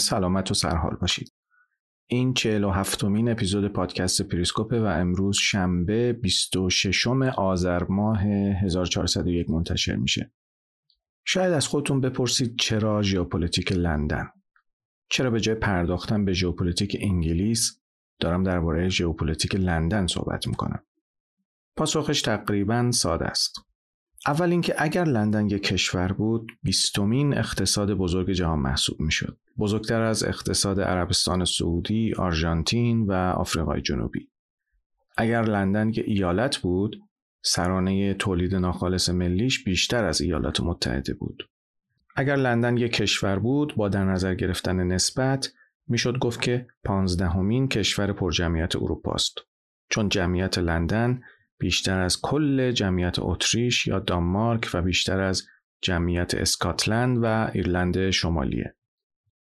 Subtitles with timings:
[0.00, 1.32] سلامت و سرحال باشید.
[2.06, 10.32] این 47 مین اپیزود پادکست پریسکوپه و امروز شنبه 26 آذر ماه 1401 منتشر میشه.
[11.24, 14.28] شاید از خودتون بپرسید چرا ژئوپلیتیک لندن؟
[15.10, 17.80] چرا به جای پرداختن به ژئوپلیتیک انگلیس
[18.20, 20.82] دارم درباره ژئوپلیتیک لندن صحبت می‌کنم؟
[21.76, 23.54] پاسخش تقریبا ساده است.
[24.26, 30.24] اول اینکه اگر لندن یک کشور بود بیستمین اقتصاد بزرگ جهان محسوب می‌شد بزرگتر از
[30.24, 34.28] اقتصاد عربستان سعودی آرژانتین و آفریقای جنوبی.
[35.16, 36.96] اگر لندن یک ایالت بود
[37.42, 41.48] سرانه تولید ناخالص ملیش بیشتر از ایالات متحده بود.
[42.16, 45.52] اگر لندن یک کشور بود با در نظر گرفتن نسبت
[45.86, 49.38] می‌شد گفت که پانزدهمین کشور پرجمعیت اروپا است.
[49.90, 51.20] چون جمعیت لندن
[51.58, 55.46] بیشتر از کل جمعیت اتریش یا دانمارک و بیشتر از
[55.82, 58.74] جمعیت اسکاتلند و ایرلند شمالیه.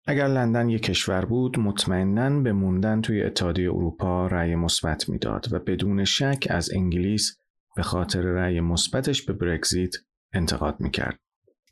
[0.09, 5.59] اگر لندن یک کشور بود مطمئنا به موندن توی اتحادیه اروپا رأی مثبت می‌داد و
[5.59, 7.39] بدون شک از انگلیس
[7.77, 9.95] به خاطر رأی مثبتش به برگزیت
[10.33, 11.19] انتقاد می‌کرد.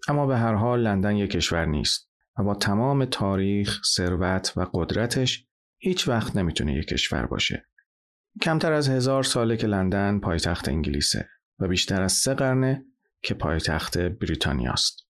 [0.09, 5.47] اما به هر حال لندن یک کشور نیست و با تمام تاریخ، ثروت و قدرتش
[5.79, 7.67] هیچ وقت نمی‌تونه یک کشور باشه.
[8.43, 11.29] کمتر از هزار ساله که لندن پایتخت انگلیسه
[11.59, 12.85] و بیشتر از سه قرنه
[13.23, 15.07] که پایتخت بریتانیاست.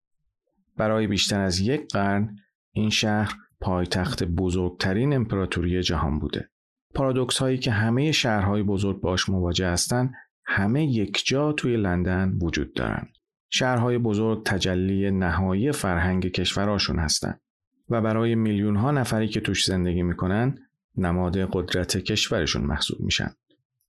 [0.76, 2.36] برای بیشتر از یک قرن
[2.72, 6.50] این شهر پایتخت بزرگترین امپراتوری جهان بوده.
[6.94, 10.12] پارادوکس هایی که همه شهرهای بزرگ باش مواجه هستند
[10.44, 13.08] همه یک جا توی لندن وجود دارن.
[13.50, 17.40] شهرهای بزرگ تجلی نهایی فرهنگ کشورهاشون هستند
[17.88, 20.58] و برای میلیون ها نفری که توش زندگی می‌کنن
[20.96, 23.30] نماد قدرت کشورشون محسوب میشن.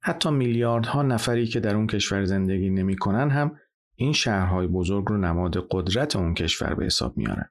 [0.01, 3.57] حتی میلیاردها نفری که در اون کشور زندگی نمی‌کنن هم
[3.95, 7.49] این شهرهای بزرگ رو نماد قدرت اون کشور به حساب میارن.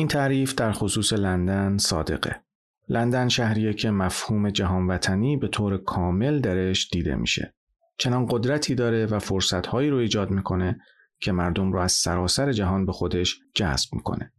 [0.00, 2.40] این تعریف در خصوص لندن صادقه.
[2.88, 7.54] لندن شهریه که مفهوم جهان وطنی به طور کامل درش دیده میشه.
[7.98, 10.80] چنان قدرتی داره و فرصتهایی رو ایجاد می‌کنه
[11.20, 14.32] که مردم رو از سراسر جهان به خودش جذب می‌کنه.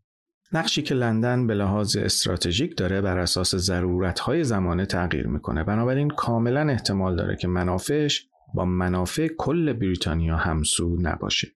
[0.54, 6.70] نقشی که لندن به لحاظ استراتژیک داره بر اساس ضرورت‌های زمانه تغییر می‌کنه بنابراین کاملا
[6.70, 11.48] احتمال داره که منافعش با منافع کل بریتانیا همسو نباشه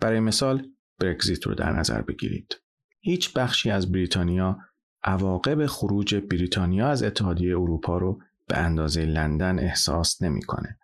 [0.00, 0.66] برای مثال
[0.98, 2.61] برگزیت رو در نظر بگیرید
[3.04, 4.58] هیچ بخشی از بریتانیا
[5.04, 10.78] عواقب خروج بریتانیا از اتحادیه اروپا رو به اندازه لندن احساس نمی‌کنه.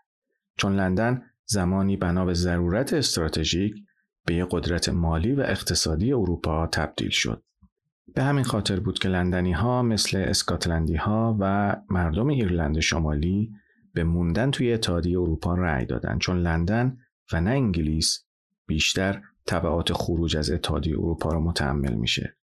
[0.56, 3.74] چون لندن زمانی بنا به ضرورت استراتژیک
[4.26, 7.42] به یک قدرت مالی و اقتصادی اروپا تبدیل شد.
[8.14, 13.52] به همین خاطر بود که لندنی ها مثل اسکاتلندی ها و مردم ایرلند شمالی
[13.94, 16.18] به موندن توی اتحادیه اروپا رأی دادن.
[16.18, 16.98] چون لندن
[17.32, 18.26] و نه انگلیس
[18.66, 22.36] بیشتر تبعات خروج از اتحادیه اروپا را متحمل میشه.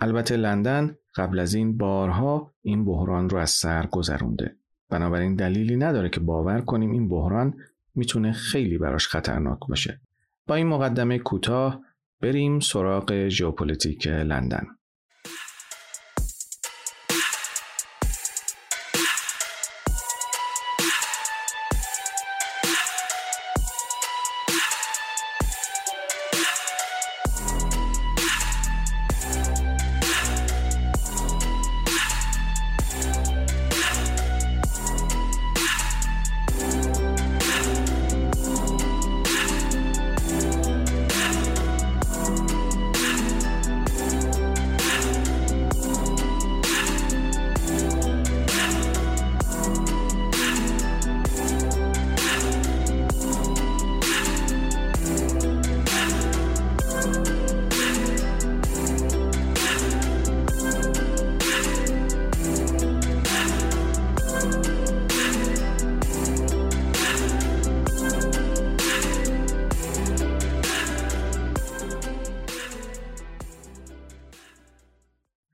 [0.00, 4.56] البته لندن قبل از این بارها این بحران رو از سر گذرونده.
[4.90, 7.54] بنابراین دلیلی نداره که باور کنیم این بحران
[7.94, 10.00] می‌تونه خیلی براش خطرناک باشه.
[10.46, 11.80] با این مقدمه کوتاه
[12.20, 14.66] بریم سراغ ژئوپلیتیک لندن.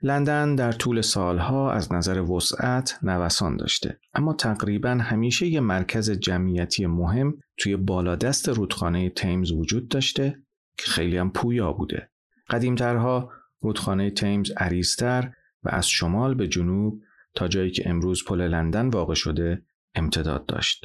[0.09, 6.87] لندن در طول سالها از نظر وسعت نوسان داشته اما تقریبا همیشه یه مرکز جمعیتی
[6.87, 10.43] مهم توی بالادست رودخانه تیمز وجود داشته
[10.79, 12.11] که خیلی هم پویا بوده.
[12.51, 15.31] قدیمترها رودخانه تیمز عریضتر
[15.63, 17.03] و از شمال به جنوب
[17.35, 19.63] تا جایی که امروز پل لندن واقع شده
[19.95, 20.85] امتداد داشت.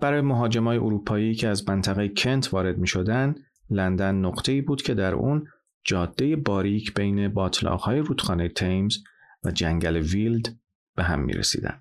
[0.00, 3.34] برای مهاجمای اروپایی که از منطقه کنت وارد می شدن،
[3.70, 5.46] لندن نقطه‌ای بود که در اون
[5.88, 8.98] جاده باریک بین باطلاقهای رودخانه تیمز
[9.44, 10.56] و جنگل ویلد
[10.94, 11.80] به هم می رسیدن.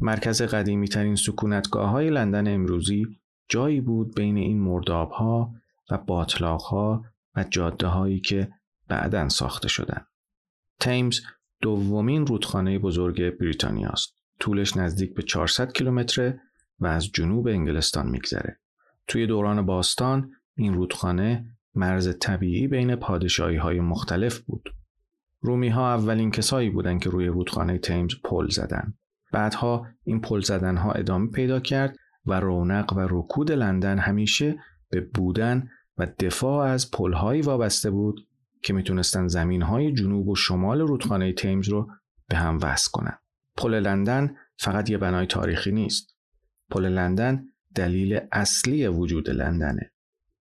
[0.00, 3.06] مرکز قدیمی ترین سکونتگاه های لندن امروزی
[3.48, 5.52] جایی بود بین این مرداب ها
[5.90, 7.04] و باطلاق ها
[7.36, 8.48] و جاده هایی که
[8.88, 10.06] بعدا ساخته شدند.
[10.80, 11.20] تیمز
[11.60, 14.16] دومین رودخانه بزرگ بریتانیا است.
[14.40, 16.40] طولش نزدیک به 400 کیلومتره
[16.80, 18.60] و از جنوب انگلستان میگذره.
[19.08, 24.68] توی دوران باستان این رودخانه مرز طبیعی بین پادشاهی های مختلف بود.
[25.40, 28.94] رومی ها اولین کسایی بودند که روی رودخانه تیمز پل زدن.
[29.32, 31.96] بعدها این پل زدن ها ادامه پیدا کرد
[32.26, 34.56] و رونق و رکود لندن همیشه
[34.90, 35.68] به بودن
[35.98, 38.28] و دفاع از پلهایی وابسته بود
[38.62, 41.90] که می‌تونستن زمین های جنوب و شمال رودخانه تیمز رو
[42.28, 43.18] به هم وصل کنن.
[43.56, 46.16] پل لندن فقط یه بنای تاریخی نیست.
[46.70, 47.44] پل لندن
[47.74, 49.92] دلیل اصلی وجود لندنه.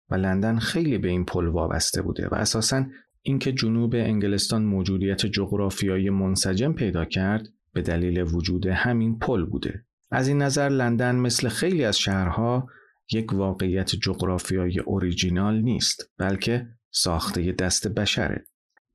[0.09, 2.85] و لندن خیلی به این پل وابسته بوده و اساسا
[3.21, 9.85] اینکه جنوب انگلستان موجودیت جغرافیایی منسجم پیدا کرد به دلیل وجود همین پل بوده.
[10.11, 12.67] از این نظر لندن مثل خیلی از شهرها
[13.11, 18.45] یک واقعیت جغرافیایی اوریجینال نیست بلکه ساخته دست بشره.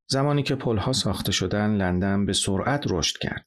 [0.07, 3.47] زمانی که پلها ساخته شدن لندن به سرعت رشد کرد.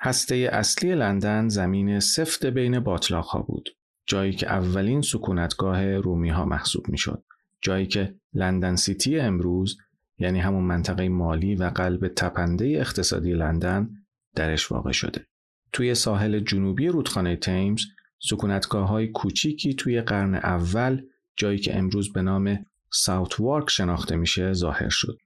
[0.00, 3.68] هسته اصلی لندن زمین سفت بین باطلاق بود.
[4.06, 7.24] جایی که اولین سکونتگاه رومی ها محسوب می شد.
[7.60, 9.76] جایی که لندن سیتی امروز
[10.18, 13.88] یعنی همون منطقه مالی و قلب تپنده اقتصادی لندن
[14.34, 15.26] درش واقع شده.
[15.72, 17.80] توی ساحل جنوبی رودخانه تیمز
[18.18, 21.02] سکونتگاه های کوچیکی توی قرن اول
[21.36, 25.18] جایی که امروز به نام ساوت وارک شناخته میشه ظاهر شد.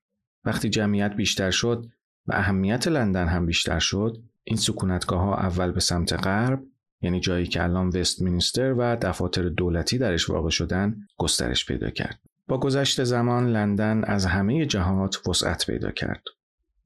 [0.44, 1.87] وقتی جمعیت بیشتر شد
[2.26, 6.62] و اهمیت لندن هم بیشتر شد این سکونتگاه ها اول به سمت غرب
[7.02, 12.20] یعنی جایی که الان وستمینستر و دفاتر دولتی درش واقع شدن گسترش پیدا کرد.
[12.49, 16.23] با گذشت زمان لندن از همه جهات وسعت پیدا کرد.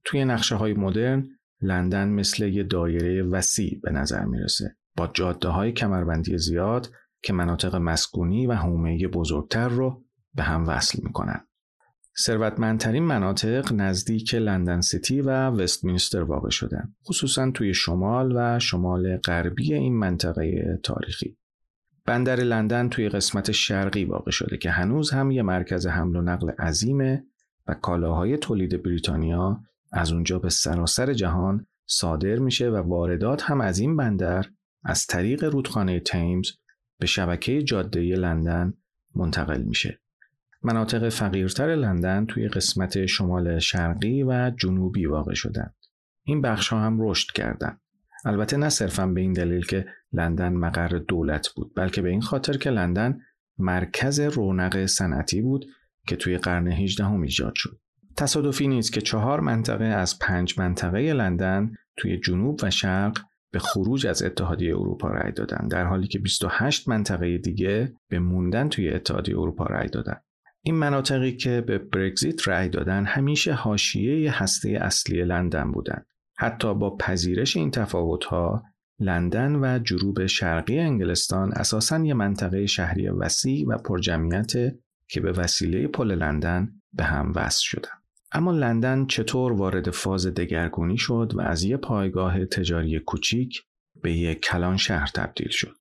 [0.04, 1.28] توی نقشه های مدرن
[1.62, 6.90] لندن مثل یه دایره وسیع به نظر می‌رسه با جاده های کمربندی زیاد
[7.22, 10.02] که مناطق مسکونی و حومه بزرگتر رو
[10.34, 11.46] به هم وصل می‌کنن.
[12.18, 19.74] ثروتمندترین مناطق نزدیک لندن سیتی و وستمینستر واقع شدن خصوصا توی شمال و شمال غربی
[19.74, 21.36] این منطقه تاریخی
[22.06, 26.50] بندر لندن توی قسمت شرقی واقع شده که هنوز هم یه مرکز حمل و نقل
[26.50, 27.24] عظیمه
[27.66, 29.60] و کالاهای تولید بریتانیا
[29.92, 34.46] از اونجا به سراسر جهان صادر میشه و واردات هم از این بندر
[34.84, 36.50] از طریق رودخانه تیمز
[36.98, 38.74] به شبکه جاده لندن
[39.14, 40.00] منتقل میشه.
[40.64, 45.74] مناطق فقیرتر لندن توی قسمت شمال شرقی و جنوبی واقع شدند.
[46.24, 47.80] این بخش ها هم رشد کردند.
[48.24, 52.56] البته نه صرفا به این دلیل که لندن مقر دولت بود بلکه به این خاطر
[52.56, 53.18] که لندن
[53.58, 55.64] مرکز رونق صنعتی بود
[56.06, 57.80] که توی قرن 18 هم ایجاد شد.
[58.16, 63.18] تصادفی نیست که چهار منطقه از پنج منطقه لندن توی جنوب و شرق
[63.52, 68.68] به خروج از اتحادیه اروپا رأی دادن در حالی که 28 منطقه دیگه به موندن
[68.68, 70.16] توی اتحادیه اروپا رأی دادن.
[70.66, 76.06] این مناطقی که به برگزیت رأی دادن همیشه حاشیه هسته اصلی لندن بودند.
[76.36, 78.62] حتی با پذیرش این تفاوت‌ها
[79.00, 84.52] لندن و جنوب شرقی انگلستان اساساً یه منطقه شهری وسیع و پرجمعیت
[85.08, 88.02] که به وسیله پل لندن به هم وصل شدند.
[88.32, 93.62] اما لندن چطور وارد فاز دگرگونی شد و از یک پایگاه تجاری کوچیک
[94.02, 95.76] به یک کلان شهر تبدیل شد؟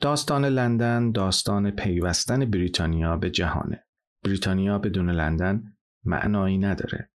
[0.00, 3.84] داستان لندن داستان پیوستن بریتانیا به جهانه.
[4.24, 5.72] بریتانیا بدون لندن
[6.04, 7.10] معنایی نداره.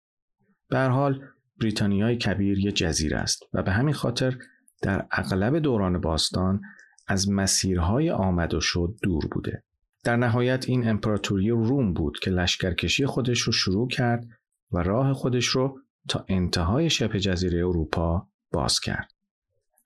[0.69, 1.25] به حال
[1.61, 4.39] بریتانیای کبیر یه جزیره است و به همین خاطر
[4.83, 6.61] در اغلب دوران باستان
[7.07, 9.63] از مسیرهای آمد و شد دور بوده.
[10.05, 14.27] در نهایت این امپراتوری روم بود که لشکرکشی خودش رو شروع کرد
[14.73, 19.11] و راه خودش رو تا انتهای شبه جزیره اروپا باز کرد.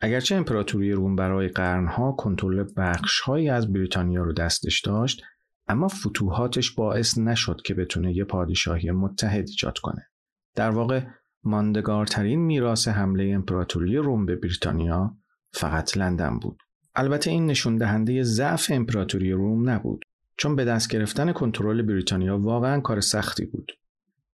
[0.00, 5.22] اگرچه امپراتوری روم برای قرنها کنترل بخشهایی از بریتانیا رو دستش داشت
[5.68, 10.06] اما فتوحاتش باعث نشد که بتونه یه پادشاهی متحد ایجاد کنه.
[10.54, 11.04] در واقع
[11.44, 15.16] ماندگارترین میراث حمله امپراتوری روم به بریتانیا
[15.52, 16.58] فقط لندن بود.
[16.94, 20.04] البته این نشون دهنده ضعف امپراتوری روم نبود
[20.36, 23.72] چون به دست گرفتن کنترل بریتانیا واقعا کار سختی بود.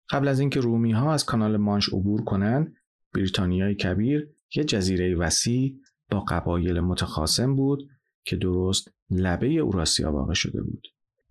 [0.10, 2.76] قبل از اینکه رومی ها از کانال مانش عبور کنند
[3.14, 5.80] بریتانیای کبیر یه جزیره وسیع
[6.12, 7.90] با قبایل متخاصم بود
[8.26, 10.88] که درست لبه اوراسیا واقع شده بود.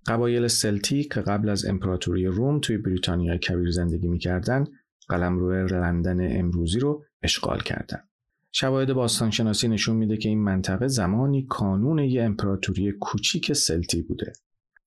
[0.06, 4.68] قبایل سلتی که قبل از امپراتوری روم توی بریتانیای کبیر زندگی می‌کردند
[5.08, 8.08] قلمرو لندن امروزی رو اشغال کردند.
[8.52, 14.32] شواهد باستانشناسی نشون میده که این منطقه زمانی کانون یه امپراتوری کوچیک سلتی بوده.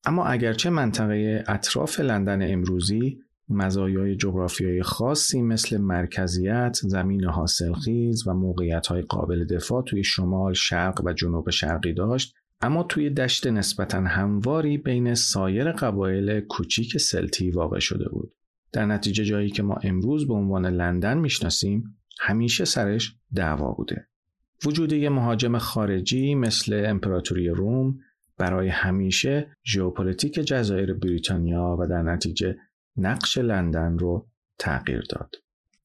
[0.06, 3.20] اما اگرچه منطقه اطراف لندن امروزی
[3.50, 11.14] مزایای جغرافیایی خاصی مثل مرکزیت، زمین حاصلخیز و موقعیت قابل دفاع توی شمال، شرق و
[11.14, 18.10] جنوب شرقی داشت، اما توی دشت نسبتا همواری بین سایر قبایل کوچیک سلتی واقع شده
[18.10, 18.34] بود.
[18.72, 24.08] در نتیجه جایی که ما امروز به عنوان لندن می‌شناسیم همیشه سرش دعوا بوده.
[24.66, 28.00] وجود یه مهاجم خارجی مثل امپراتوری روم
[28.38, 32.56] برای همیشه ژئوپلیتیک جزایر بریتانیا و در نتیجه
[32.98, 34.28] نقش لندن رو
[34.60, 35.36] تغییر داد.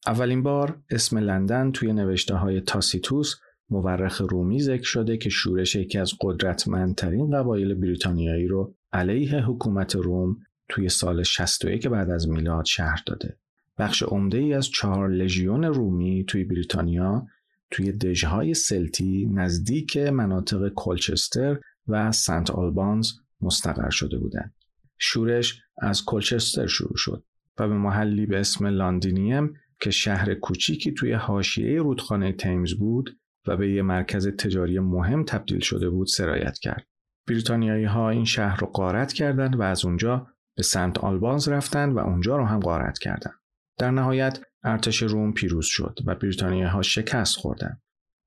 [0.06, 3.36] اولین بار اسم لندن توی نوشته های تاسیتوس
[3.70, 10.36] مورخ رومی ذکر شده که شورش یکی از قدرتمندترین قبایل بریتانیایی رو علیه حکومت روم
[10.68, 13.36] توی سال 61 بعد از میلاد شرح داده.
[13.78, 17.26] بخش عمده ای از چهار لژیون رومی توی بریتانیا
[17.70, 24.54] توی دژهای سلتی نزدیک مناطق کلچستر و سنت آلبانز مستقر شده بودند.
[24.98, 27.24] شورش از کلچستر شروع شد
[27.58, 33.56] و به محلی به اسم لاندینیم که شهر کوچیکی توی حاشیه رودخانه تیمز بود و
[33.56, 36.86] به یه مرکز تجاری مهم تبدیل شده بود سرایت کرد.
[37.28, 41.98] بریتانیایی ها این شهر رو غارت کردند و از اونجا به سنت آلبانز رفتند و
[41.98, 43.40] اونجا رو هم غارت کردند.
[43.78, 47.82] در نهایت ارتش روم پیروز شد و بریتانیایی ها شکست خوردند.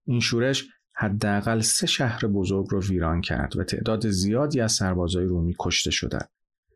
[0.06, 0.66] این شورش
[0.96, 6.30] حداقل سه شهر بزرگ رو ویران کرد و تعداد زیادی از سربازای رومی کشته شدند.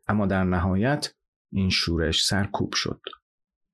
[0.08, 1.12] اما در نهایت
[1.52, 3.00] این شورش سرکوب شد.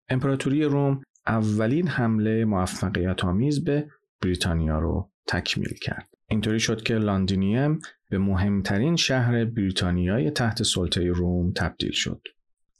[0.08, 3.88] امپراتوری روم اولین حمله موفقیت آمیز به
[4.24, 6.08] بریتانیا رو تکمیل کرد.
[6.28, 7.78] اینطوری شد که لاندینیم
[8.10, 12.20] به مهمترین شهر بریتانیای تحت سلطه روم تبدیل شد.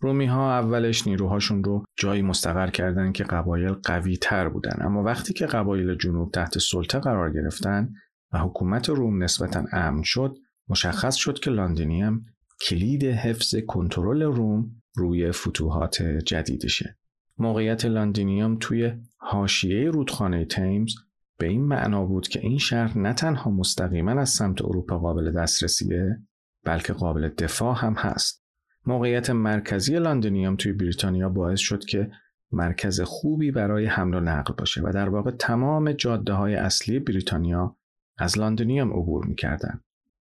[0.01, 5.33] رومی ها اولش نیروهاشون رو جایی مستقر کردند که قبایل قوی تر بودن اما وقتی
[5.33, 7.93] که قبایل جنوب تحت سلطه قرار گرفتن
[8.33, 10.37] و حکومت روم نسبتا امن شد
[10.69, 12.27] مشخص شد که لاندینیم
[12.69, 16.99] کلید حفظ کنترل روم روی فتوحات جدیدشه.
[17.39, 20.95] موقعیت لاندینیوم توی حاشیه رودخانه تیمز
[21.39, 26.19] به این معنا بود که این شهر نه تنها مستقیما از سمت اروپا قابل دسترسیه
[26.65, 28.45] بلکه قابل دفاع هم هست.
[28.87, 32.11] موقعیت مرکزی لاندینیوم توی بریتانیا باعث شد که
[32.53, 37.77] مرکز خوبی برای حمل و نقل باشه و در واقع تمام جاده های اصلی بریتانیا
[38.19, 39.81] از لاندینیوم عبور می‌کردن.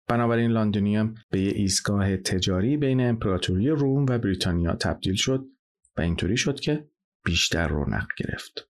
[0.09, 5.47] بنابراین لاندونیوم به یه ایستگاه تجاری بین امپراتوری روم و بریتانیا تبدیل شد
[5.97, 6.89] و اینطوری شد که
[7.25, 8.69] بیشتر رونق گرفت.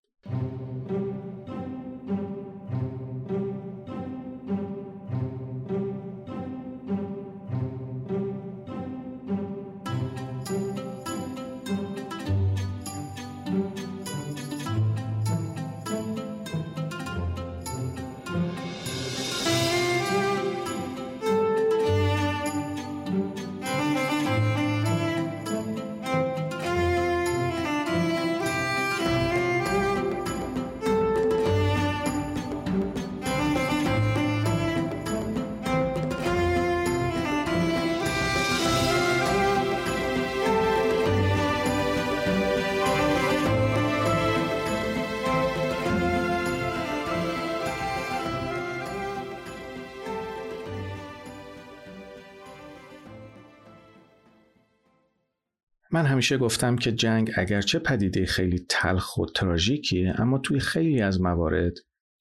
[56.22, 61.72] همیشه گفتم که جنگ اگرچه پدیده خیلی تلخ و تراژیکیه اما توی خیلی از موارد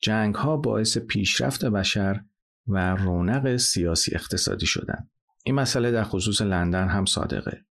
[0.01, 2.22] جنگ ها باعث پیشرفت بشر
[2.67, 5.10] و رونق سیاسی اقتصادی شدن.
[5.46, 7.65] این مسئله در خصوص لندن هم صادقه.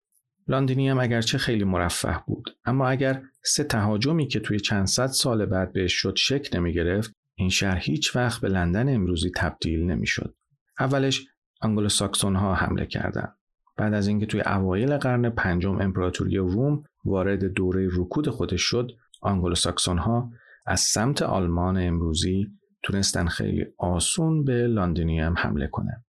[0.47, 5.45] لاندینی هم اگرچه خیلی مرفه بود اما اگر سه تهاجمی که توی چند صد سال
[5.45, 10.35] بعد بهش شد شک نمی گرفت این شهر هیچ وقت به لندن امروزی تبدیل نمی‌شد.
[10.79, 11.25] اولش
[11.61, 13.36] انگلو ساکسون ها حمله کردند.
[13.77, 18.91] بعد از اینکه توی اوایل قرن پنجم امپراتوری روم وارد دوره رکود خودش شد
[19.21, 20.31] آنگلو ساکسون ها
[20.65, 22.47] از سمت آلمان امروزی
[22.83, 26.05] تونستن خیلی آسون به لاندینیوم حمله کنند.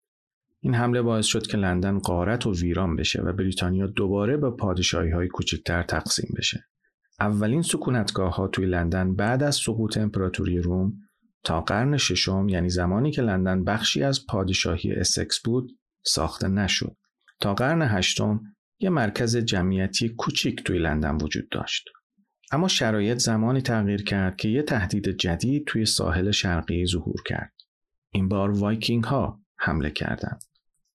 [0.61, 5.11] این حمله باعث شد که لندن غارت و ویران بشه و بریتانیا دوباره به پادشاهی
[5.11, 6.65] های کوچکتر تقسیم بشه.
[7.21, 10.93] اولین سکونتگاه ها توی لندن بعد از سقوط امپراتوری روم
[11.45, 15.71] تا قرن ششم یعنی زمانی که لندن بخشی از پادشاهی اسکس بود
[16.03, 16.97] ساخته نشد.
[17.41, 18.41] تا قرن هشتم
[18.81, 21.89] یه مرکز جمعیتی کوچیک توی لندن وجود داشت.
[22.53, 27.53] اما شرایط زمانی تغییر کرد که یه تهدید جدید توی ساحل شرقی ظهور کرد.
[28.11, 30.43] این بار وایکینگ ها حمله کردند.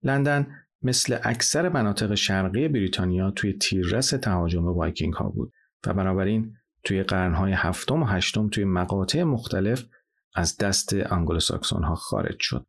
[0.03, 0.47] لندن
[0.83, 5.53] مثل اکثر مناطق شرقی بریتانیا توی تیررس تهاجم وایکینگ ها بود
[5.87, 6.55] و بنابراین
[6.85, 9.85] توی قرنهای هفتم و هشتم توی مقاطع مختلف
[10.35, 12.67] از دست انگلوساکسون ها خارج شد.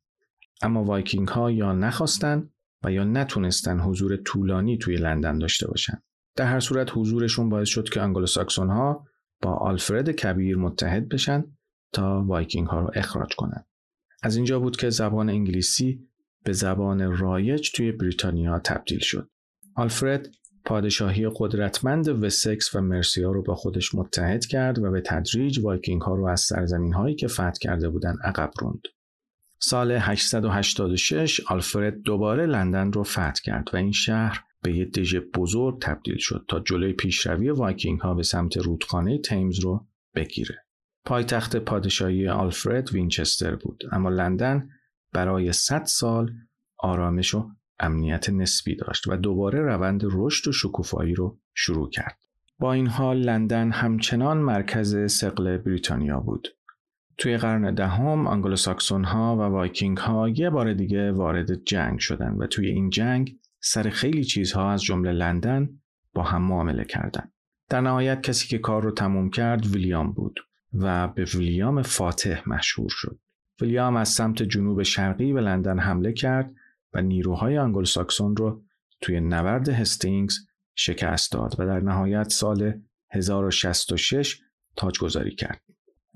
[0.62, 2.50] اما وایکینگ ها یا نخواستن
[2.84, 6.02] و یا نتونستن حضور طولانی توی لندن داشته باشن.
[6.36, 9.06] در هر صورت حضورشون باعث شد که انگلوساکسون ها
[9.42, 11.44] با آلفرد کبیر متحد بشن
[11.94, 13.66] تا وایکینگ ها رو اخراج کنند.
[14.24, 16.08] از اینجا بود که زبان انگلیسی
[16.44, 19.30] به زبان رایج توی بریتانیا تبدیل شد.
[19.76, 20.30] آلفرد
[20.66, 26.16] پادشاهی قدرتمند وسکس و مرسیا رو با خودش متحد کرد و به تدریج وایکینگ ها
[26.16, 28.82] رو از سرزمین هایی که فتح کرده بودن عقب روند.
[29.64, 35.82] سال 886 آلفرد دوباره لندن رو فتح کرد و این شهر به یه دژ بزرگ
[35.82, 40.66] تبدیل شد تا جلوی پیشروی وایکینگ ها به سمت رودخانه تیمز رو بگیره.
[41.06, 44.70] پایتخت پادشاهی آلفرد وینچستر بود اما لندن
[45.14, 46.32] برای 100 سال
[46.78, 47.50] آرامش و
[47.80, 52.18] امنیت نسبی داشت و دوباره روند رشد و شکوفایی رو شروع کرد.
[52.60, 56.48] با این حال لندن همچنان مرکز ثقل بریتانیا بود.
[57.22, 62.48] توی قرن دهم انگلوساکسون ها و وایکینگ ها یه بار دیگه وارد جنگ شدند و
[62.48, 65.70] توی این جنگ سر خیلی چیزها از جمله لندن
[66.14, 67.34] با هم معامله کردند.
[67.70, 70.40] در نهایت کسی که کار رو تموم کرد ویلیام بود
[70.74, 73.20] و به ویلیام فاتح مشهور شد.
[73.62, 76.52] ویلیام از سمت جنوب شرقی به لندن حمله کرد
[76.94, 78.64] و نیروهای آنگلوساکسون رو
[79.02, 80.36] توی نبرد هستینگز
[80.76, 84.42] شکست داد و در نهایت سال 1066
[84.76, 85.71] تاجگذاری کرد.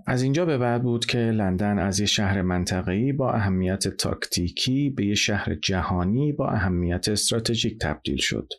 [0.08, 5.06] از اینجا به بعد بود که لندن از یه شهر منطقه‌ای با اهمیت تاکتیکی به
[5.06, 8.54] یه شهر جهانی با اهمیت استراتژیک تبدیل شد.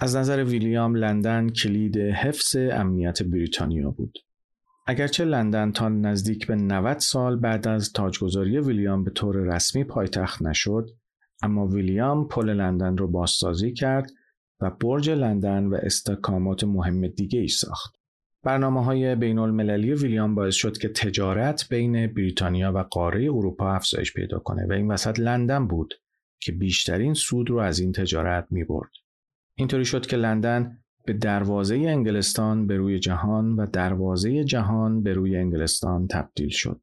[0.00, 4.18] از نظر ویلیام لندن کلید حفظ امنیت بریتانیا بود.
[4.86, 10.42] اگرچه لندن تا نزدیک به 90 سال بعد از تاجگذاری ویلیام به طور رسمی پایتخت
[10.42, 10.90] نشد،
[11.42, 14.10] اما ویلیام پل لندن را بازسازی کرد
[14.60, 17.97] و برج لندن و استکامات مهم دیگه ای ساخت.
[18.42, 24.12] برنامه های بین المللی ویلیام باعث شد که تجارت بین بریتانیا و قاره اروپا افزایش
[24.12, 25.94] پیدا کنه و این وسط لندن بود
[26.40, 28.90] که بیشترین سود رو از این تجارت می برد.
[29.54, 35.36] اینطوری شد که لندن به دروازه انگلستان به روی جهان و دروازه جهان به روی
[35.36, 36.80] انگلستان تبدیل شد.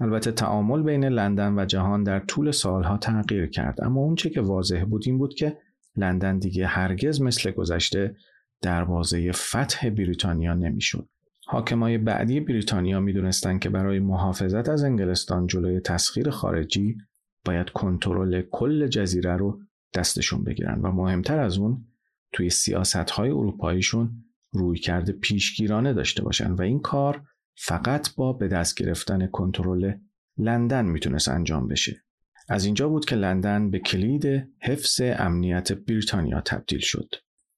[0.00, 4.84] البته تعامل بین لندن و جهان در طول سالها تغییر کرد اما اونچه که واضح
[4.84, 5.58] بود این بود که
[5.96, 8.16] لندن دیگه هرگز مثل گذشته
[8.64, 11.08] دروازه فتح بریتانیا نمی‌شد.
[11.46, 16.96] حاکمای بعدی بریتانیا می‌دونستند که برای محافظت از انگلستان جلوی تسخیر خارجی
[17.44, 19.60] باید کنترل کل جزیره رو
[19.94, 21.84] دستشون بگیرن و مهمتر از اون
[22.32, 27.22] توی سیاست های اروپاییشون روی کرده پیشگیرانه داشته باشن و این کار
[27.56, 29.92] فقط با به دست گرفتن کنترل
[30.38, 32.04] لندن می‌تونست انجام بشه.
[32.48, 34.26] از اینجا بود که لندن به کلید
[34.62, 37.14] حفظ امنیت بریتانیا تبدیل شد.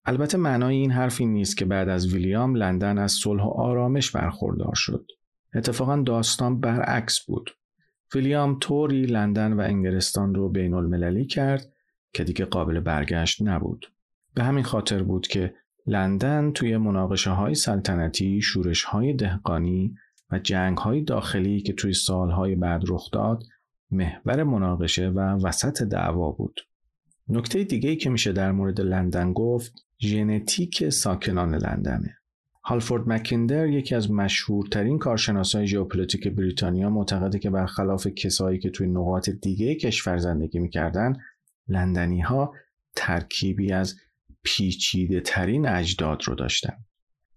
[0.09, 4.75] البته معنای این حرفی نیست که بعد از ویلیام لندن از صلح و آرامش برخوردار
[4.75, 5.07] شد.
[5.55, 7.51] اتفاقا داستان برعکس بود.
[8.15, 11.73] ویلیام طوری لندن و انگلستان رو بین المللی کرد
[12.13, 13.87] که دیگه قابل برگشت نبود.
[14.35, 15.55] به همین خاطر بود که
[15.87, 19.95] لندن توی مناقشه های سلطنتی، شورش های دهقانی
[20.31, 23.43] و جنگ های داخلی که توی سالهای بعد رخ داد
[23.91, 26.61] محور مناقشه و وسط دعوا بود.
[27.29, 32.17] نکته دیگه که میشه در مورد لندن گفت ژنتیک ساکنان لندنه.
[32.65, 39.31] هالفورد مکیندر یکی از مشهورترین کارشناسای ژئوپلیتیک بریتانیا معتقده که برخلاف کسایی که توی نقاط
[39.31, 41.17] دیگه کشور زندگی می‌کردن
[41.69, 42.55] لندنی ها
[42.97, 43.97] ترکیبی از
[44.43, 46.75] پیچیده ترین اجداد رو داشتن.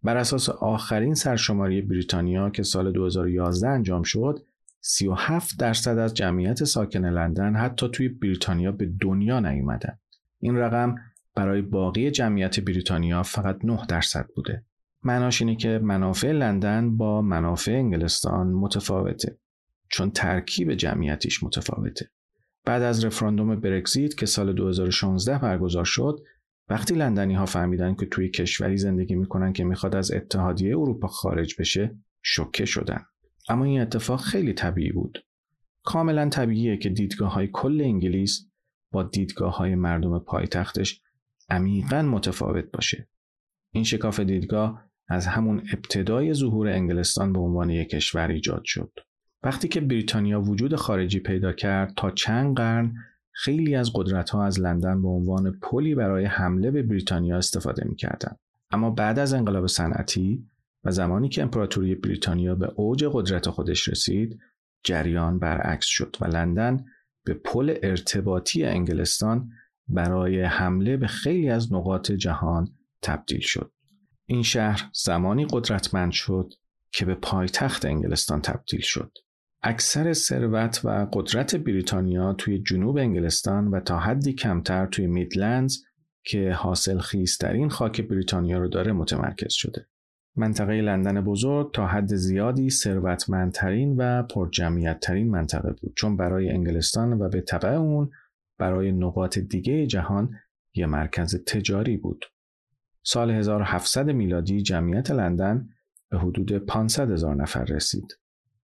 [0.04, 4.46] بر اساس آخرین سرشماری بریتانیا که سال 2011 انجام شد
[4.82, 10.00] 37 درصد از جمعیت ساکن لندن حتی توی بریتانیا به دنیا نیومدن.
[10.40, 10.96] این رقم
[11.40, 14.66] برای باقی جمعیت بریتانیا فقط 9 درصد بوده.
[15.04, 19.38] معناش اینه که منافع لندن با منافع انگلستان متفاوته
[19.90, 22.10] چون ترکیب جمعیتیش متفاوته.
[22.66, 26.20] بعد از رفراندوم برگزیت که سال 2016 برگزار شد
[26.70, 31.56] وقتی لندنی ها فهمیدن که توی کشوری زندگی می‌کنن که می‌خواد از اتحادیه اروپا خارج
[31.60, 33.06] بشه شوکه شدن
[33.50, 35.26] اما این اتفاق خیلی طبیعی بود
[35.84, 38.50] کاملا طبیعیه که دیدگاه های کل انگلیس
[38.92, 41.02] با دیدگاه های مردم پایتختش
[41.50, 43.08] عمیقا متفاوت باشه
[43.74, 48.92] این شکاف دیدگاه از همون ابتدای ظهور انگلستان به عنوان یک کشور ایجاد شد
[49.44, 52.94] وقتی که بریتانیا وجود خارجی پیدا کرد تا چند قرن
[53.32, 58.40] خیلی از قدرت ها از لندن به عنوان پلی برای حمله به بریتانیا استفاده می‌کردند.
[58.72, 60.46] اما بعد از انقلاب صنعتی
[60.84, 64.40] و زمانی که امپراتوری بریتانیا به اوج قدرت خودش رسید
[64.84, 66.86] جریان برعکس شد و لندن
[67.26, 69.52] به پل ارتباطی انگلستان
[69.90, 72.68] برای حمله به خیلی از نقاط جهان
[73.02, 73.72] تبدیل شد.
[74.26, 76.54] این شهر زمانی قدرتمند شد
[76.92, 79.12] که به پایتخت انگلستان تبدیل شد.
[79.64, 85.78] اکثر ثروت و قدرت بریتانیا توی جنوب انگلستان و تا حدی کمتر توی میدلندز
[86.24, 89.88] که حاصل خیسترین خاک بریتانیا رو داره متمرکز شده.
[90.36, 97.30] منطقه لندن بزرگ تا حد زیادی ثروتمندترین و پرجمعیتترین منطقه بود چون برای انگلستان و
[97.30, 98.10] به طبع اون
[98.60, 100.36] برای نقاط دیگه جهان
[100.74, 102.26] یه مرکز تجاری بود.
[103.04, 105.70] سال 1700 میلادی جمعیت لندن
[106.10, 108.20] به حدود 500 هزار نفر رسید.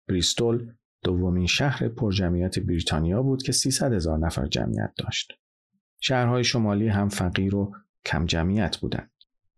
[0.07, 5.33] بریستول دومین شهر پرجمعیت بریتانیا بود که 300 هزار نفر جمعیت داشت.
[5.99, 9.11] شهرهای شمالی هم فقیر و کم جمعیت بودند.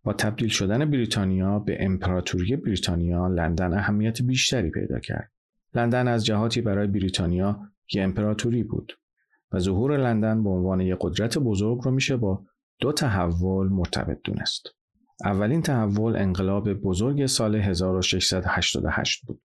[0.04, 5.32] با تبدیل شدن بریتانیا به امپراتوری بریتانیا لندن اهمیت بیشتری پیدا کرد.
[5.74, 7.60] لندن از جهاتی برای بریتانیا
[7.94, 8.94] یه امپراتوری بود
[9.52, 12.44] و ظهور لندن به عنوان یک قدرت بزرگ رو میشه با
[12.80, 14.68] دو تحول مرتبط دونست.
[15.26, 19.42] اولین تحول انقلاب بزرگ سال 1688 بود.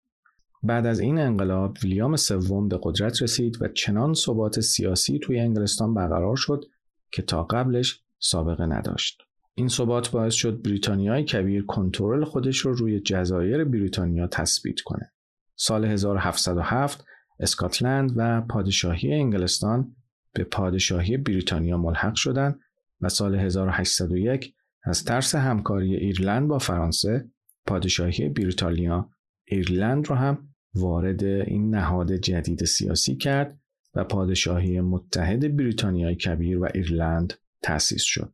[0.62, 5.94] بعد از این انقلاب ویلیام سوم به قدرت رسید و چنان ثبات سیاسی توی انگلستان
[5.94, 6.64] برقرار شد
[7.12, 9.22] که تا قبلش سابقه نداشت.
[9.54, 15.12] این ثبات باعث شد بریتانیای کبیر کنترل خودش رو روی جزایر بریتانیا تثبیت کنه.
[15.56, 17.04] سال 1707
[17.40, 19.96] اسکاتلند و پادشاهی انگلستان
[20.32, 22.60] به پادشاهی بریتانیا ملحق شدند
[23.00, 27.30] و سال 1801 از ترس همکاری ایرلند با فرانسه
[27.66, 29.10] پادشاهی بریتانیا
[29.44, 33.58] ایرلند رو هم وارد این نهاد جدید سیاسی کرد
[33.94, 38.32] و پادشاهی متحد بریتانیای کبیر و ایرلند تأسیس شد.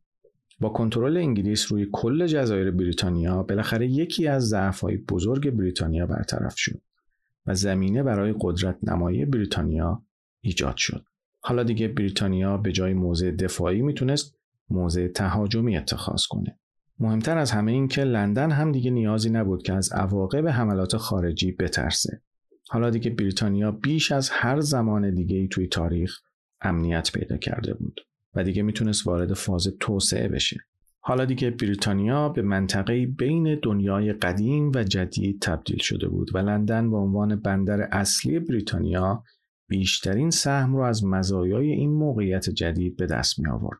[0.59, 6.81] با کنترل انگلیس روی کل جزایر بریتانیا بالاخره یکی از ضعف‌های بزرگ بریتانیا برطرف شد
[7.49, 10.03] و زمینه برای قدرت نمایی بریتانیا
[10.41, 11.05] ایجاد شد.
[11.39, 14.35] حالا دیگه بریتانیا به جای موضع دفاعی می‌تونست
[14.69, 16.59] موضع تهاجمی اتخاذ کنه.
[16.99, 21.51] مهمتر از همه این که لندن هم دیگه نیازی نبود که از عواقب حملات خارجی
[21.51, 22.21] بترسه.
[22.69, 26.19] حالا دیگه بریتانیا بیش از هر زمان دیگه ای توی تاریخ
[26.61, 28.01] امنیت پیدا کرده بود
[28.35, 30.57] و دیگه می‌تونست وارد فاز توسعه بشه.
[30.99, 36.91] حالا دیگه بریتانیا به منطقه بین دنیای قدیم و جدید تبدیل شده بود و لندن
[36.91, 39.23] به عنوان بندر اصلی بریتانیا
[39.67, 43.79] بیشترین سهم رو از مزایای این موقعیت جدید به دست می آورد.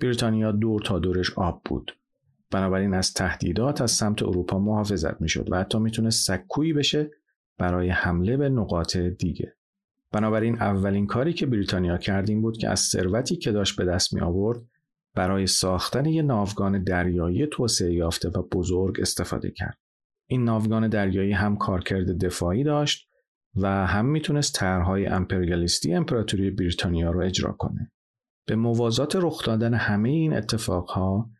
[0.00, 1.98] بریتانیا دور تا دورش آب بود.
[2.50, 7.10] بنابراین از تهدیدات از سمت اروپا محافظت می شد و حتی می‌تونست سکویی بشه
[7.58, 9.56] برای حمله به نقاط دیگه.
[10.12, 14.14] بنابراین اولین کاری که بریتانیا کرد این بود که از ثروتی که داشت به دست
[14.14, 14.62] می آورد
[15.16, 19.78] برای ساختن یک ناوگان دریایی توسعه یافته و بزرگ استفاده کرد.
[20.26, 23.08] این ناوگان دریایی هم کارکرد دفاعی داشت
[23.56, 27.92] و هم می‌تونست طرحهای امپریالیستی امپراتوری بریتانیا رو اجرا کنه.
[28.46, 31.30] به موازات رخ دادن همه این اتفاقها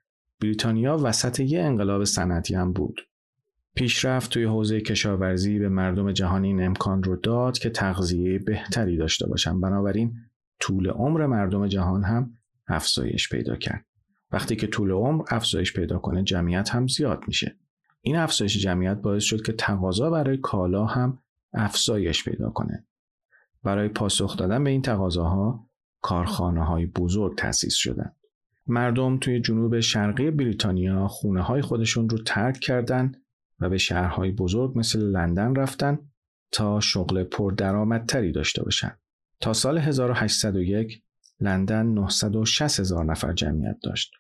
[0.41, 3.01] بریتانیا وسط یه انقلاب صنعتی هم بود.
[3.75, 9.27] پیشرفت توی حوزه کشاورزی به مردم جهان این امکان رو داد که تغذیه بهتری داشته
[9.27, 10.15] باشن بنابراین
[10.61, 13.85] طول عمر مردم جهان هم افزایش پیدا کرد.
[14.33, 17.57] وقتی که طول عمر افزایش پیدا کنه جمعیت هم زیاد میشه.
[18.01, 21.19] این افزایش جمعیت باعث شد که تقاضا برای کالا هم
[21.53, 22.85] افزایش پیدا کنه.
[23.63, 25.67] برای پاسخ دادن به این تقاضاها
[26.03, 28.17] کارخانه های بزرگ تأسیس شدند
[28.67, 33.23] مردم توی جنوب شرقی بریتانیا خونه های خودشون رو ترک کردند
[33.61, 35.99] و به شهرهای بزرگ مثل لندن رفتن
[36.53, 38.99] تا شغل پردرآمدتری داشته باشند.
[39.41, 41.03] تا سال 1801
[41.41, 44.13] لندن 960 هزار نفر جمعیت داشت.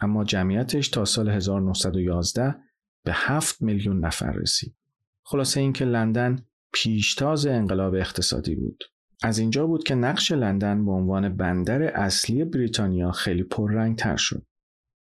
[0.00, 2.56] اما جمعیتش تا سال 1911
[3.04, 4.74] به 7 میلیون نفر رسید.
[5.22, 6.38] خلاصه اینکه لندن
[6.72, 8.84] پیشتاز انقلاب اقتصادی بود.
[9.22, 14.46] از اینجا بود که نقش لندن به عنوان بندر اصلی بریتانیا خیلی پررنگ تر شد.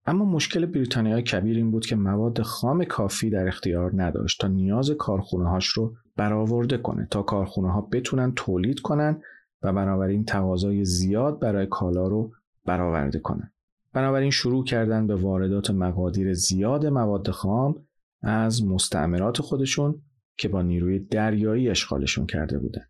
[0.06, 4.91] اما مشکل بریتانیا کبیر این بود که مواد خام کافی در اختیار نداشت تا نیاز
[4.91, 9.22] کارخونه هاش رو برآورده کنه تا کارخونه ها بتونن تولید کنن
[9.62, 12.34] و بنابراین تقاضای زیاد برای کالا رو
[12.65, 13.52] برآورده کنن.
[13.93, 17.88] بنابراین شروع کردن به واردات مقادیر زیاد مواد خام
[18.22, 20.02] از مستعمرات خودشون
[20.38, 22.86] که با نیروی دریایی اشغالشون کرده بودن.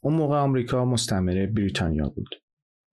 [0.00, 2.28] اون موقع آمریکا مستعمره بریتانیا بود.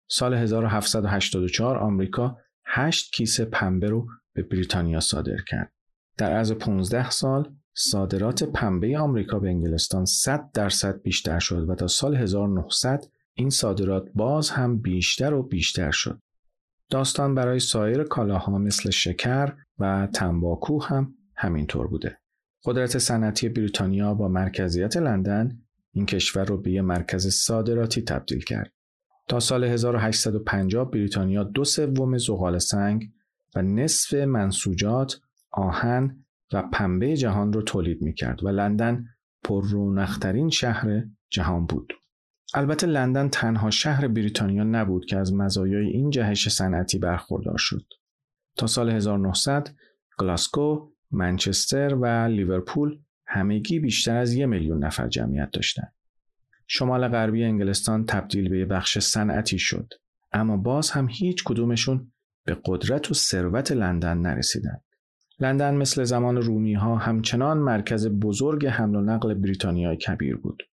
[0.08, 5.72] سال 1784 آمریکا 8 کیسه پنبه رو به بریتانیا صادر کرد.
[6.18, 11.88] در عرض 15 سال صادرات پنبه آمریکا به انگلستان 100 درصد بیشتر شد و تا
[11.88, 16.20] سال 1900 این صادرات باز هم بیشتر و بیشتر شد.
[16.90, 22.18] داستان برای سایر کالاها مثل شکر و تنباکو هم همینطور بوده.
[22.66, 25.62] قدرت صنعتی بریتانیا با مرکزیت لندن
[25.92, 28.72] این کشور رو به یه مرکز صادراتی تبدیل کرد.
[29.28, 33.12] تا سال 1850 بریتانیا دو سوم زغال سنگ
[33.56, 35.20] و نصف منسوجات،
[35.52, 39.06] آهن و پنبه جهان رو تولید می کرد و لندن
[39.44, 41.94] پر رونقترین شهر جهان بود.
[42.54, 47.86] البته لندن تنها شهر بریتانیا نبود که از مزایای این جهش صنعتی برخوردار شد.
[48.58, 49.70] تا سال 1900
[50.20, 55.94] گلاسکو، منچستر و لیورپول همگی بیشتر از یک میلیون نفر جمعیت داشتند.
[56.68, 59.94] شمال غربی انگلستان تبدیل به بخش صنعتی شد
[60.32, 62.12] اما باز هم هیچ کدومشون
[62.46, 64.85] به قدرت و ثروت لندن نرسیدند.
[65.40, 70.64] لندن مثل زمان رومی ها همچنان مرکز بزرگ حمل و نقل بریتانیای کبیر بود.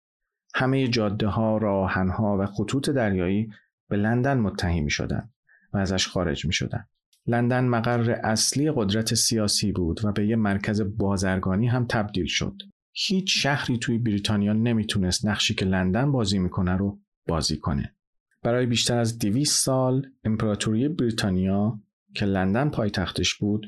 [0.55, 3.51] همه جاده ها، راهن و خطوط دریایی
[3.88, 5.31] به لندن متهی می شدن
[5.72, 6.85] و ازش خارج می شدن.
[7.27, 12.55] لندن مقر اصلی قدرت سیاسی بود و به یه مرکز بازرگانی هم تبدیل شد.
[12.92, 16.98] هیچ شهری توی بریتانیا نمی‌تونست نقشی که لندن بازی می‌کنه رو
[17.29, 17.94] بازی کنه.
[18.42, 21.81] برای بیشتر از 200 سال امپراتوری بریتانیا
[22.14, 23.66] که لندن پایتختش بود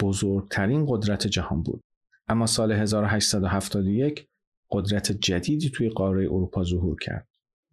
[0.00, 1.82] بزرگترین قدرت جهان بود.
[2.28, 4.28] اما سال 1871
[4.70, 7.28] قدرت جدیدی توی قاره اروپا ظهور کرد.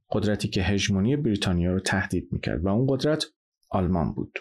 [0.09, 3.25] قدرتی که هژمونی بریتانیا رو تهدید می‌کرد و اون قدرت
[3.69, 4.39] آلمان بود.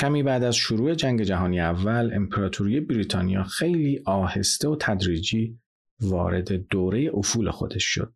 [0.00, 5.58] کمی بعد از شروع جنگ جهانی اول امپراتوری بریتانیا خیلی آهسته و تدریجی
[6.00, 8.12] وارد دوره افول خودش شد.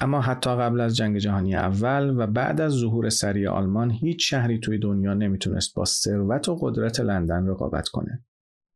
[0.00, 4.58] اما حتی قبل از جنگ جهانی اول و بعد از ظهور سری آلمان هیچ شهری
[4.58, 8.24] توی دنیا نمی‌تونست با ثروت و قدرت لندن رقابت کنه.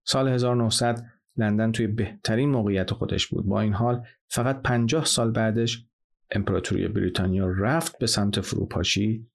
[0.05, 3.47] سال 1900 لندن توی بهترین موقعیت خودش بود.
[3.47, 5.85] با این حال فقط 50 سال بعدش
[6.31, 9.27] امپراتوری بریتانیا رفت به سمت فروپاشی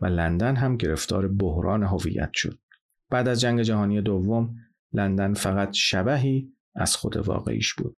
[0.00, 2.63] و لندن هم گرفتار بحران هویت شد.
[3.14, 4.54] بعد از جنگ جهانی دوم
[4.92, 7.96] لندن فقط شبهی از خود واقعیش بود.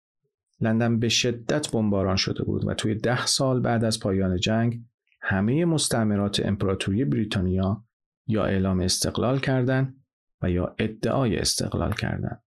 [0.61, 4.81] لندن به شدت بمباران شده بود و توی ده سال بعد از پایان جنگ
[5.21, 7.85] همه مستعمرات امپراتوری بریتانیا
[8.27, 10.05] یا اعلام استقلال کردند
[10.43, 12.43] و یا ادعای استقلال کردند.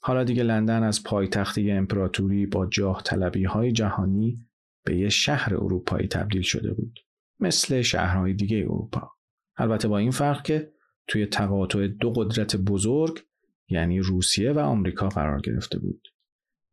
[0.00, 4.46] حالا دیگه لندن از پایتختی امپراتوری با جاه طلبی های جهانی
[4.84, 6.98] به یه شهر اروپایی تبدیل شده بود.
[7.40, 9.10] مثل شهرهای دیگه اروپا.
[9.56, 10.77] البته با این فرق که
[11.08, 13.18] توی تقاطع دو قدرت بزرگ
[13.68, 16.08] یعنی روسیه و آمریکا قرار گرفته بود.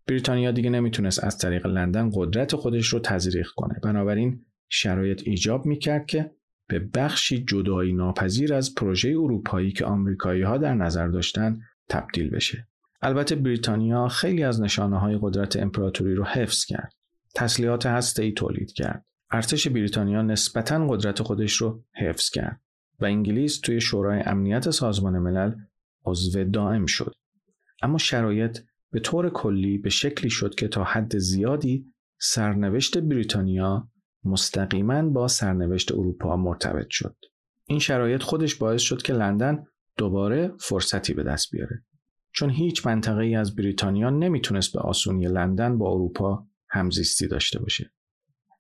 [0.08, 3.80] بریتانیا دیگه نمی‌تونست از طریق لندن قدرت خودش رو تزریق کنه.
[3.84, 6.32] بنابراین شرایط ایجاب می‌کرد که
[6.68, 12.68] به بخشی جدایی ناپذیر از پروژه اروپایی که آمریکایی ها در نظر داشتن تبدیل بشه.
[13.02, 16.94] البته بریتانیا خیلی از نشانه های قدرت امپراتوری رو حفظ کرد.
[17.36, 19.06] تسلیحات هسته ای تولید کرد.
[19.32, 22.62] ارتش بریتانیا نسبتا قدرت خودش رو حفظ کرد.
[23.00, 25.56] و انگلیس توی شورای امنیت سازمان ملل
[26.06, 27.14] عضو دائم شد.
[27.82, 28.60] اما شرایط
[28.92, 31.86] به طور کلی به شکلی شد که تا حد زیادی
[32.20, 33.90] سرنوشت بریتانیا
[34.24, 37.16] مستقیما با سرنوشت اروپا مرتبط شد.
[37.66, 39.64] این شرایط خودش باعث شد که لندن
[39.98, 41.84] دوباره فرصتی به دست بیاره.
[42.32, 47.92] چون هیچ منطقه ای از بریتانیا نمی‌تونست به آسونی لندن با اروپا همزیستی داشته باشه.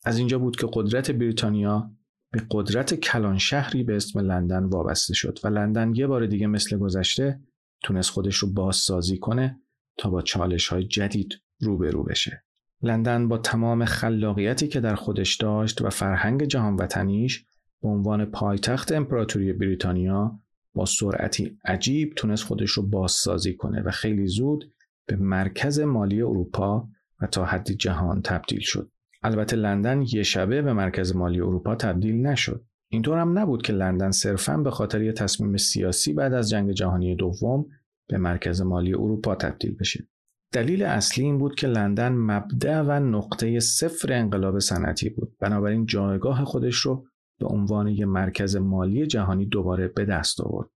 [0.06, 1.91] از اینجا بود که قدرت بریتانیا
[2.36, 6.78] به قدرت کلان شهری به اسم لندن وابسته شد و لندن یه بار دیگه مثل
[6.78, 7.39] گذشته
[7.84, 9.60] تونست خودش رو بازسازی کنه
[9.98, 12.43] تا با چالش های جدید روبرو بشه.
[12.82, 17.45] لندن با تمام خلاقیتی که در خودش داشت و فرهنگ جهان وطنیش
[17.82, 20.39] به عنوان پایتخت امپراتوری بریتانیا
[20.74, 24.74] با سرعتی عجیب تونست خودش رو بازسازی کنه و خیلی زود
[25.06, 26.88] به مرکز مالی اروپا
[27.21, 28.91] و تا حدی جهان تبدیل شد.
[29.26, 32.66] البته لندن یه شبه به مرکز مالی اروپا تبدیل نشد.
[32.92, 37.16] اینطور هم نبود که لندن صرفا به خاطر یه تصمیم سیاسی بعد از جنگ جهانی
[37.16, 37.66] دوم
[38.10, 40.08] به مرکز مالی اروپا تبدیل بشه.
[40.54, 46.46] دلیل اصلی این بود که لندن مبدع و نقطه صفر انقلاب صنعتی بود بنابراین جایگاه
[46.46, 47.08] خودش رو
[47.40, 50.70] به عنوان یک مرکز مالی جهانی دوباره به دست آورد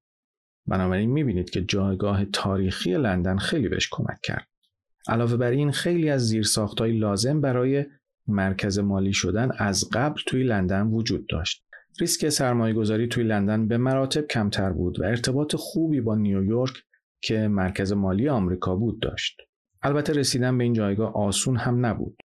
[0.67, 4.47] بنابراین می‌بینید که جایگاه تاریخی لندن خیلی بهش کمک کرد
[5.07, 7.85] علاوه بر این خیلی از زیرساختهای لازم برای
[8.29, 11.63] مرکز مالی شدن از قبل توی لندن وجود داشت
[11.99, 16.83] ریسک سرمایه گذاری توی لندن به مراتب کمتر بود و ارتباط خوبی با نیویورک
[17.21, 19.41] که مرکز مالی آمریکا بود داشت.
[19.83, 22.17] البته رسیدن به این جایگاه آسون هم نبود.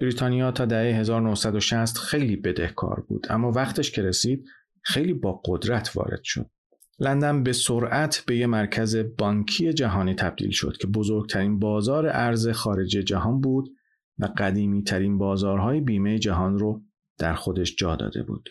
[0.00, 4.44] بریتانیا تا دهه 1960 خیلی بدهکار بود اما وقتش که رسید
[4.82, 6.50] خیلی با قدرت وارد شد.
[6.98, 12.88] لندن به سرعت به یک مرکز بانکی جهانی تبدیل شد که بزرگترین بازار ارز خارج
[12.88, 13.75] جهان بود
[14.18, 16.82] و قدیمی ترین بازارهای بیمه جهان رو
[17.18, 18.50] در خودش جا داده بود.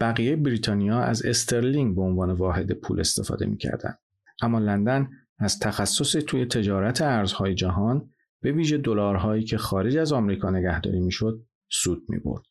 [0.00, 3.98] بقیه بریتانیا از استرلینگ به عنوان واحد پول استفاده می‌کردند.
[4.42, 10.50] اما لندن از تخصص توی تجارت ارزهای جهان به ویژه دلارهایی که خارج از آمریکا
[10.50, 12.46] نگهداری می‌شد سود می‌برد.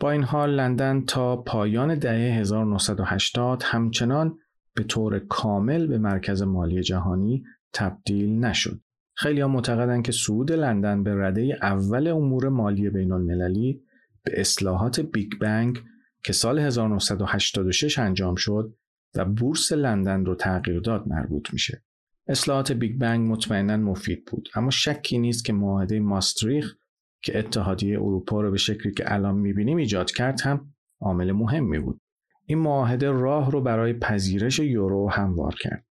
[0.00, 4.38] با این حال لندن تا پایان دهه 1980 همچنان
[4.74, 8.80] به طور کامل به مرکز مالی جهانی تبدیل نشد.
[9.16, 13.82] خیلی ها معتقدند که صعود لندن به رده اول امور مالی بین المللی
[14.24, 15.82] به اصلاحات بیگ بنگ
[16.24, 18.74] که سال 1986 انجام شد
[19.14, 21.82] و بورس لندن رو تغییر داد مربوط میشه.
[22.28, 26.74] اصلاحات بیگ بنگ مطمئنا مفید بود اما شکی نیست که معاهده ماستریخت
[27.22, 32.00] که اتحادیه اروپا رو به شکلی که الان می‌بینیم ایجاد کرد هم عامل مهمی بود.
[32.46, 35.85] این معاهده راه رو برای پذیرش یورو هموار کرد.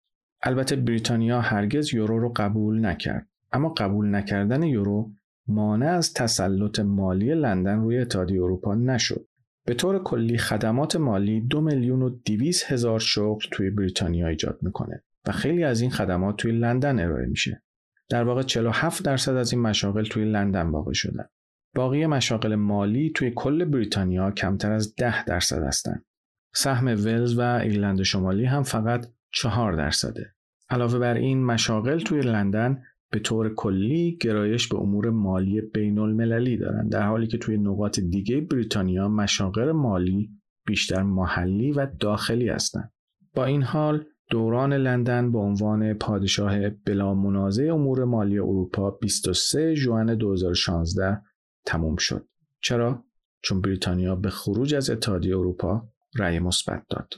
[0.47, 5.11] البته بریتانیا هرگز یورو رو قبول نکرد اما قبول نکردن یورو
[5.47, 9.27] مانع از تسلط مالی لندن روی اتحادیه اروپا نشد.
[9.65, 15.03] به طور کلی خدمات مالی دو میلیون و دیویس هزار شغل توی بریتانیا ایجاد می‌کنه
[15.27, 17.63] و خیلی از این خدمات توی لندن ارائه میشه.
[18.09, 21.25] در واقع 47 درصد از این مشاغل توی لندن واقع شدن.
[21.75, 26.05] باقی مشاغل مالی توی کل بریتانیا کمتر از 10 درصد هستند.
[26.53, 30.34] سهم ولز و ایرلند شمالی هم فقط 4 درصده.
[30.69, 36.57] علاوه بر این مشاغل توی لندن به طور کلی گرایش به امور مالی بین المللی
[36.57, 40.29] دارند در حالی که توی نقاط دیگه بریتانیا مشاغل مالی
[40.65, 42.91] بیشتر محلی و داخلی هستند.
[43.33, 50.15] با این حال دوران لندن به عنوان پادشاه بلا منازع امور مالی اروپا 23 ژوئن
[50.15, 51.21] 2016
[51.65, 52.27] تموم شد.
[52.61, 53.03] چرا؟
[53.41, 57.13] چون بریتانیا به خروج از اتحادیه اروپا رأی مثبت داد.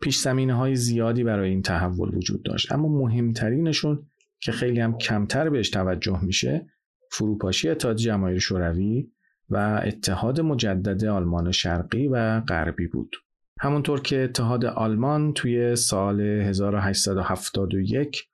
[0.00, 4.06] پیش های زیادی برای این تحول وجود داشت اما مهمترینشون
[4.40, 6.66] که خیلی هم کمتر بهش توجه میشه
[7.10, 9.10] فروپاشی اتحاد جماهیر شوروی
[9.50, 13.16] و اتحاد مجدد آلمان شرقی و غربی بود.
[13.60, 18.28] همونطور که اتحاد آلمان توی سال 1871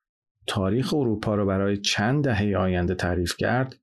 [0.46, 3.76] تاریخ اروپا رو برای چند دهه آینده تعریف کرد،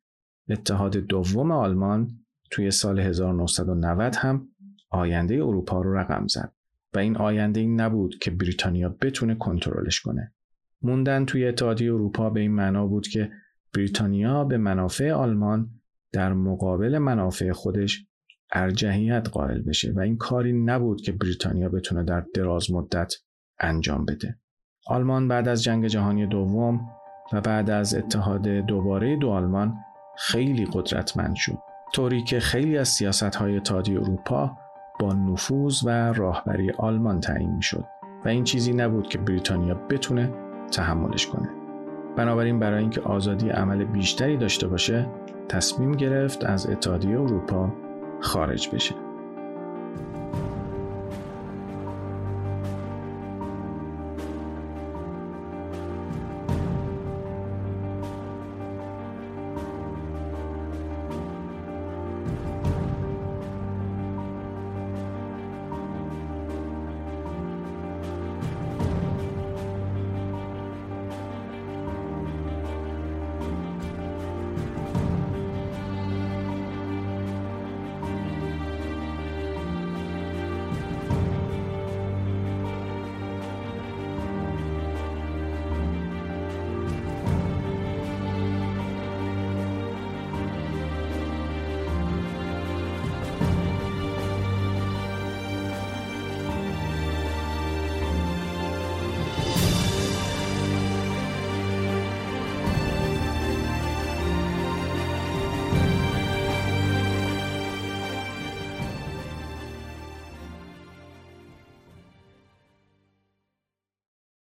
[0.50, 2.12] اتحاد دوم آلمان
[2.52, 4.48] توی سال 1990 هم
[4.90, 6.54] آینده اروپا رو رقم زد
[6.96, 10.34] و این آینده این نبود که بریتانیا بتونه کنترلش کنه.
[10.82, 13.32] موندن توی اتحادیه اروپا به این معنا بود که
[13.74, 15.70] بریتانیا به منافع آلمان
[16.12, 18.06] در مقابل منافع خودش
[18.52, 23.14] ارجحیت قائل بشه و این کاری نبود که بریتانیا بتونه در دراز مدت
[23.60, 24.40] انجام بده.
[24.88, 26.82] آلمان بعد از جنگ جهانی دوم
[27.34, 29.76] و بعد از اتحاد دوباره دو آلمان
[30.18, 31.58] خیلی قدرتمند شد.
[31.94, 34.58] طوری که خیلی از سیاست های اتحادیه اروپا
[35.00, 37.86] با نفوذ و راهبری آلمان تعیین شد
[38.26, 40.32] و این چیزی نبود که بریتانیا بتونه
[40.72, 41.50] تحملش کنه.
[42.16, 45.08] بنابراین برای اینکه آزادی عمل بیشتری داشته باشه
[45.50, 47.74] تصمیم گرفت از اتحادیه اروپا
[48.20, 48.96] خارج بشه.